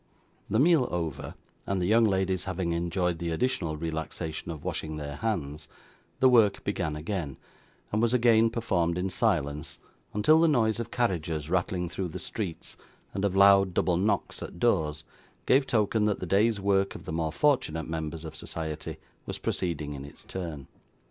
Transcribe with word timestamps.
The 0.49 0.57
meal 0.57 0.87
over, 0.89 1.35
and 1.67 1.79
the 1.79 1.85
young 1.85 2.05
ladies 2.05 2.45
having 2.45 2.71
enjoyed 2.71 3.19
the 3.19 3.29
additional 3.29 3.77
relaxation 3.77 4.49
of 4.49 4.63
washing 4.63 4.97
their 4.97 5.17
hands, 5.17 5.67
the 6.19 6.27
work 6.27 6.63
began 6.63 6.95
again, 6.95 7.37
and 7.91 8.01
was 8.01 8.11
again 8.11 8.49
performed 8.49 8.97
in 8.97 9.11
silence, 9.11 9.77
until 10.11 10.39
the 10.39 10.47
noise 10.47 10.79
of 10.79 10.89
carriages 10.89 11.51
rattling 11.51 11.87
through 11.87 12.07
the 12.07 12.17
streets, 12.17 12.75
and 13.13 13.23
of 13.23 13.35
loud 13.35 13.75
double 13.75 13.95
knocks 13.95 14.41
at 14.41 14.57
doors, 14.57 15.03
gave 15.45 15.67
token 15.67 16.05
that 16.05 16.19
the 16.19 16.25
day's 16.25 16.59
work 16.59 16.95
of 16.95 17.05
the 17.05 17.13
more 17.13 17.31
fortunate 17.31 17.87
members 17.87 18.25
of 18.25 18.35
society 18.35 18.97
was 19.27 19.37
proceeding 19.37 19.93
in 19.93 20.03
its 20.03 20.23
turn. 20.23 20.65